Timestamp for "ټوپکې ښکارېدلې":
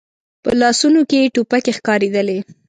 1.33-2.37